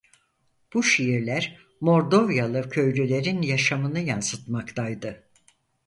Bu 0.73 0.83
şiirler 0.83 1.57
Mordovyalı 1.81 2.69
köylülerin 2.69 3.41
yaşamını 3.41 3.99
yansıtmaktaydı. 3.99 5.27